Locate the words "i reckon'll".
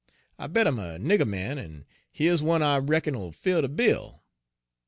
2.63-3.31